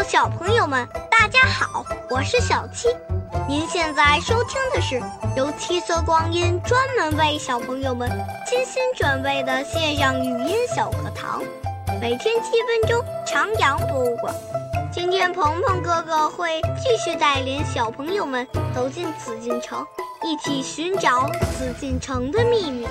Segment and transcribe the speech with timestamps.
[0.00, 2.88] 小朋友们，大家好，我是小七。
[3.48, 5.00] 您现在收听的是
[5.36, 8.08] 由七色光阴专门为小朋友们
[8.46, 11.42] 精心准备的线上语音小课堂，
[12.00, 14.34] 每天七分钟，长阳博物馆。
[14.92, 19.84] 今天鹏鹏哥哥会继续带领小朋友们走进紫禁城，
[20.22, 21.26] 一起寻找
[21.58, 22.86] 紫禁城的秘密。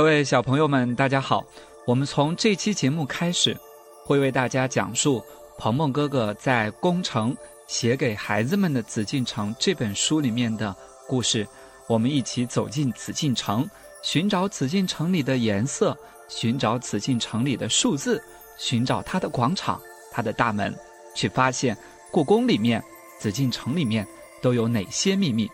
[0.00, 1.44] 各位小朋友们，大家好！
[1.84, 3.54] 我们从这期节目开始，
[4.02, 5.22] 会为大家讲述
[5.58, 7.36] 鹏鹏哥哥在《工程
[7.66, 10.74] 写给孩子们的紫禁城》这本书里面的
[11.06, 11.46] 故事。
[11.86, 13.68] 我们一起走进紫禁城，
[14.02, 15.94] 寻找紫禁城里的颜色，
[16.28, 18.24] 寻找紫禁城里的数字，
[18.56, 19.78] 寻找它的广场、
[20.10, 20.74] 它的大门，
[21.14, 21.76] 去发现
[22.10, 22.82] 故宫里面、
[23.18, 24.06] 紫禁城里面
[24.40, 25.46] 都有哪些秘密。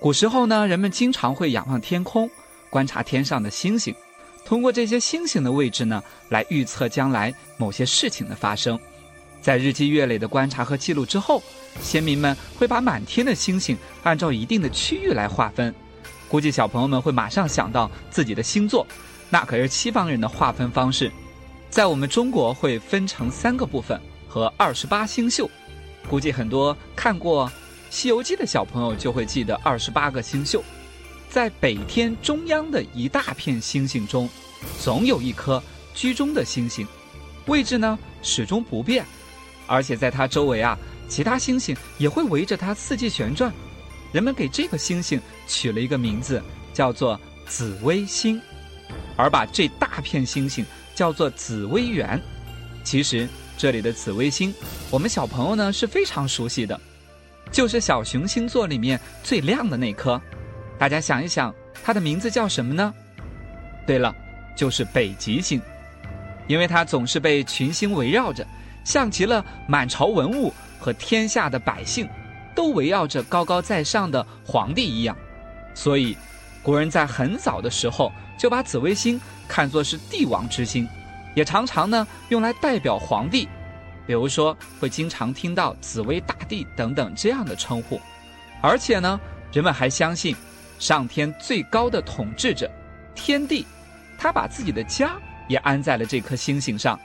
[0.00, 2.28] 古时候呢，人们经常会仰望天空。
[2.74, 3.94] 观察天上的星星，
[4.44, 8.76] 通过这些星星的位置呢，来预测将来某些事情的发生。
[9.40, 11.40] 在日积月累的观察和记录之后，
[11.80, 15.72] 先民们会把满天的星星按照一定的区域来划分。
[16.28, 18.84] 估计小朋友们会马上想到自己的星座，
[19.30, 21.12] 那可是西方人的划分方式。
[21.70, 25.48] 在我们中国会分成三个部分和二十八星宿。
[26.10, 27.48] 估计很多看过
[27.88, 30.64] 《西游记》的小朋友就会记得二十八个星宿。
[31.34, 34.30] 在北天中央的一大片星星中，
[34.80, 35.60] 总有一颗
[35.92, 36.86] 居中的星星，
[37.46, 39.04] 位置呢始终不变，
[39.66, 43.52] 而且在它周围啊，其他星星也会围着它四季旋转。
[44.12, 46.40] 人们给这个星星取了一个名字，
[46.72, 48.40] 叫做紫微星，
[49.16, 52.22] 而把这大片星星叫做紫微垣。
[52.84, 53.28] 其实
[53.58, 54.54] 这里的紫微星，
[54.88, 56.80] 我们小朋友呢是非常熟悉的，
[57.50, 60.22] 就是小熊星座里面最亮的那颗。
[60.84, 61.50] 大家想一想，
[61.82, 62.92] 它的名字叫什么呢？
[63.86, 64.14] 对了，
[64.54, 65.58] 就是北极星，
[66.46, 68.46] 因为它总是被群星围绕着，
[68.84, 72.06] 像极了满朝文物和天下的百姓
[72.54, 75.16] 都围绕着高高在上的皇帝一样。
[75.72, 76.14] 所以，
[76.62, 79.18] 古人在很早的时候就把紫微星
[79.48, 80.86] 看作是帝王之星，
[81.34, 83.48] 也常常呢用来代表皇帝，
[84.06, 87.98] 比如说会经常听到紫微大帝等等这样的称呼。
[88.60, 89.18] 而且呢，
[89.50, 90.36] 人们还相信。
[90.78, 92.70] 上天最高的统治者，
[93.14, 93.64] 天帝，
[94.18, 95.16] 他把自己的家
[95.48, 96.98] 也安在了这颗星星上。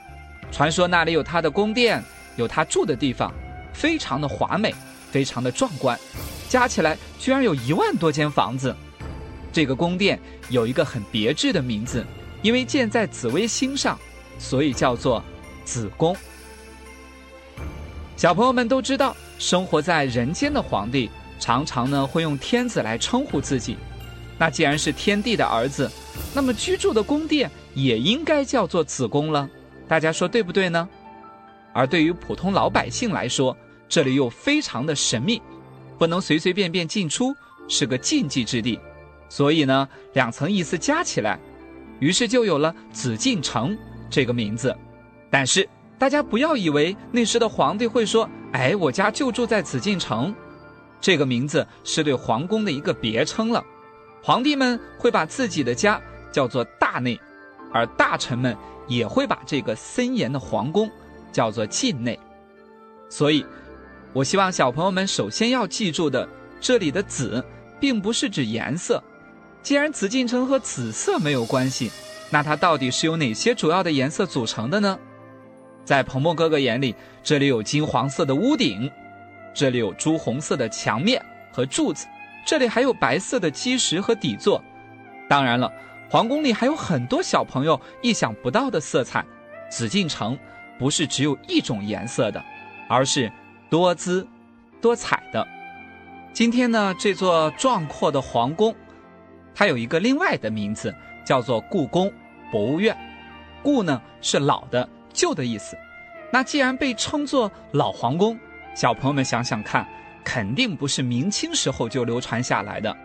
[0.50, 2.02] 传说那里有他的宫殿，
[2.36, 3.32] 有他住的地方，
[3.72, 4.74] 非常的华美，
[5.10, 5.98] 非常的壮观，
[6.48, 8.74] 加起来居然有一万多间房子。
[9.52, 12.04] 这个宫殿有一个很别致的名字，
[12.42, 13.98] 因为建在紫微星上，
[14.38, 15.22] 所以叫做
[15.64, 16.16] 紫宫。
[18.16, 21.10] 小朋友们都知道，生活在人间的皇帝。
[21.40, 23.76] 常常呢会用天子来称呼自己，
[24.38, 25.90] 那既然是天帝的儿子，
[26.34, 29.48] 那么居住的宫殿也应该叫做子宫了。
[29.88, 30.88] 大家说对不对呢？
[31.72, 33.56] 而对于普通老百姓来说，
[33.88, 35.40] 这里又非常的神秘，
[35.98, 37.34] 不能随随便便进出，
[37.68, 38.78] 是个禁忌之地。
[39.28, 41.38] 所以呢，两层意思加起来，
[42.00, 43.76] 于是就有了紫禁城
[44.10, 44.76] 这个名字。
[45.30, 45.68] 但是
[45.98, 50.34] 大家不要以为那时的皇帝会说：“哎，我家就住在紫禁城。”
[51.00, 53.64] 这个名字是对皇宫的一个别称了，
[54.22, 56.00] 皇帝们会把自己的家
[56.30, 57.18] 叫做大内，
[57.72, 58.56] 而大臣们
[58.86, 60.90] 也会把这个森严的皇宫
[61.32, 62.18] 叫做禁内。
[63.08, 63.44] 所以，
[64.12, 66.28] 我希望小朋友们首先要记住的，
[66.60, 67.42] 这里的紫
[67.80, 69.02] 并不是指颜色。
[69.62, 71.90] 既然紫禁城和紫色没有关系，
[72.30, 74.98] 那它到底是由哪些主要的颜色组成的呢？
[75.84, 78.90] 在鹏鹏哥哥眼里，这里有金黄色的屋顶。
[79.52, 82.06] 这里有朱红色的墙面和柱子，
[82.44, 84.62] 这里还有白色的基石和底座。
[85.28, 85.72] 当然了，
[86.08, 89.24] 皇宫里还有很多小朋友意想不到的色彩。
[89.70, 90.36] 紫禁城
[90.78, 92.42] 不是只有一种颜色的，
[92.88, 93.30] 而是
[93.68, 94.26] 多姿
[94.80, 95.46] 多彩的。
[96.32, 98.74] 今天呢，这座壮阔的皇宫，
[99.54, 100.94] 它有一个另外的名字，
[101.24, 102.12] 叫做故宫
[102.50, 102.96] 博物院。
[103.62, 105.76] 故呢是老的、旧的意思。
[106.32, 108.38] 那既然被称作老皇宫，
[108.80, 109.86] 小朋友们想想看，
[110.24, 112.96] 肯定不是明清时候就流传下来的。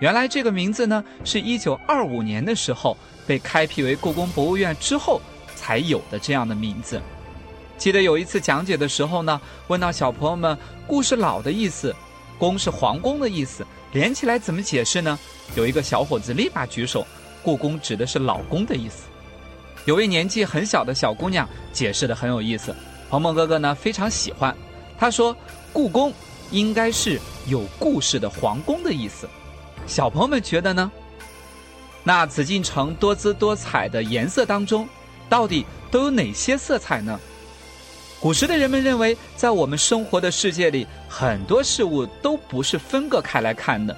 [0.00, 2.96] 原来这个名字呢，是一九二五年的时候
[3.26, 5.20] 被开辟为故宫博物院之后
[5.54, 6.98] 才有的这样的名字。
[7.76, 10.56] 记得有一次讲解的时候呢，问到小朋友们
[10.88, 11.94] “故是老”的意思
[12.40, 15.18] ，“宫”是皇宫的意思，连起来怎么解释呢？
[15.56, 17.06] 有一个小伙子立马举手
[17.44, 19.08] ：“故宫指的是老宫的意思。”
[19.84, 22.74] 有位年纪很小的小姑娘解释的很有意思，
[23.10, 24.56] 鹏鹏哥哥呢非常喜欢。
[24.98, 25.34] 他说
[25.72, 26.12] ：“故宫
[26.50, 29.28] 应该是有故事的皇宫的意思。”
[29.86, 30.90] 小朋友们觉得呢？
[32.02, 34.88] 那紫禁城多姿多彩的颜色当中，
[35.28, 37.18] 到底都有哪些色彩呢？
[38.20, 43.96] 古时的人们认为，在我们生活的世界里，很多事物都不是分割开来看的，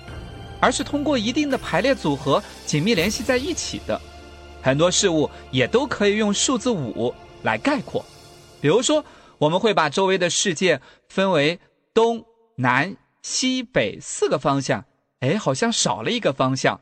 [0.60, 3.98] 而是通过一定的排列组合紧密联系在一起的。
[4.60, 8.04] 很多事物也都可以用数字五来概括。
[8.60, 9.02] 比如说，
[9.40, 10.78] 我们会把周围的世界
[11.08, 11.58] 分为
[11.94, 12.22] 东
[12.56, 14.84] 南西北四个方向，
[15.20, 16.78] 哎，好像少了一个方向，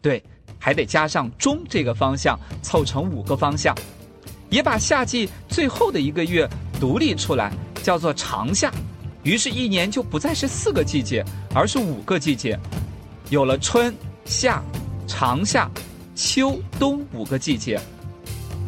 [0.00, 0.22] 对，
[0.58, 3.76] 还得加上中这个方向，凑成五个方向。
[4.48, 6.48] 也把夏季最后的一个月
[6.80, 7.52] 独立出来，
[7.82, 8.72] 叫做长夏，
[9.22, 11.22] 于是，一年就不再是四个季节，
[11.54, 12.58] 而是五个季节，
[13.28, 13.94] 有了春
[14.24, 14.62] 夏
[15.06, 15.70] 长夏
[16.14, 17.78] 秋冬五个季节，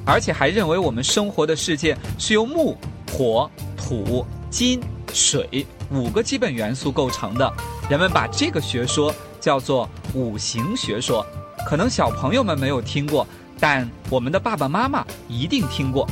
[0.04, 2.76] 而且还认为我们生活的世界是由木、
[3.12, 4.80] 火、土、金、
[5.12, 7.52] 水五个基本元素构成的。
[7.88, 11.26] 人们把这个学说叫做五行学说，
[11.66, 13.26] 可能小朋友们没有听过。
[13.62, 16.08] 但我们的爸爸妈妈一定听过，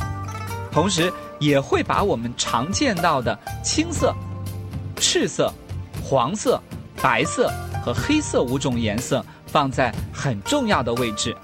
[0.71, 4.13] 同时也会把我们常见到的青色、
[4.97, 5.51] 赤色、
[6.03, 6.61] 黄色、
[7.01, 7.51] 白色
[7.83, 11.35] 和黑色五种颜色放在很重要的位置，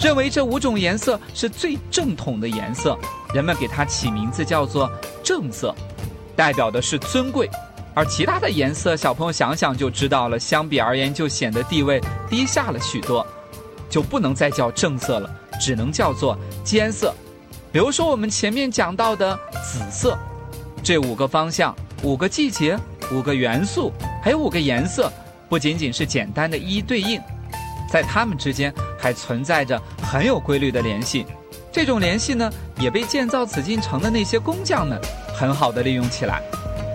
[0.00, 2.98] 认为这五种颜色是最正统的颜色，
[3.34, 4.90] 人们给它起名字叫做
[5.22, 5.74] 正色，
[6.36, 7.50] 代表的是尊贵，
[7.92, 12.00] 而其他的颜色，小朋友想想就知道了，相比而言就显得地位
[12.30, 13.26] 低下了许多，
[13.90, 15.28] 就不能再叫正色了。
[15.60, 17.14] 只能叫做间色，
[17.70, 20.18] 比如说我们前面讲到的紫色，
[20.82, 21.72] 这五个方向、
[22.02, 22.76] 五个季节、
[23.12, 25.12] 五个元素，还有五个颜色，
[25.48, 27.20] 不仅仅是简单的一一对应，
[27.88, 31.24] 在它们之间还存在着很有规律的联系。
[31.74, 32.48] 这种联系呢，
[32.78, 34.96] 也被建造紫禁城的那些工匠们
[35.34, 36.40] 很好的利用起来。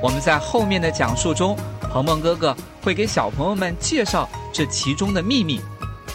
[0.01, 1.53] 我们在后面的讲述中，
[1.91, 5.61] 鹏鹏哥哥会给小朋友们介绍这其中的秘密。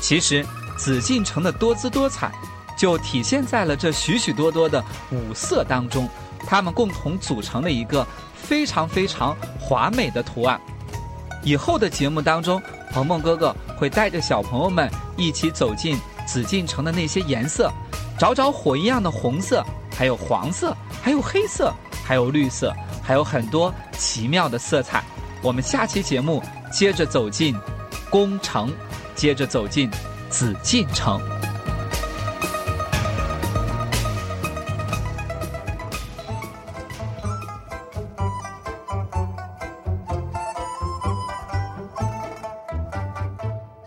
[0.00, 0.44] 其实。
[0.76, 2.32] 紫禁城的多姿多彩，
[2.76, 6.08] 就体现在了这许许多多的五色当中，
[6.48, 10.60] 它们共同组成了一个非常非常华美的图案。
[11.44, 15.96] 以后的节目当中，鹏鹏哥哥会带着小朋友们一起走进
[16.26, 17.70] 紫禁城的那些颜色，
[18.18, 19.64] 找找火一样的红色，
[19.96, 21.72] 还有黄色，还有黑色，
[22.04, 25.02] 还有绿色，还有很多奇妙的色彩。
[25.42, 27.54] 我们下期节目接着走进
[28.10, 28.72] 宫城，
[29.14, 29.90] 接着走进。
[30.30, 31.20] 紫禁城。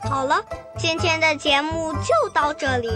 [0.03, 0.41] 好了，
[0.77, 2.87] 今天的节目就到这里，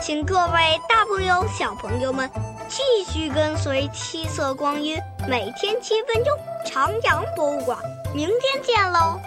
[0.00, 2.30] 请各位大朋友、小朋友们
[2.68, 4.96] 继续跟随七色光阴，
[5.28, 7.76] 每天七分钟，长阳博物馆。
[8.14, 9.20] 明天见喽！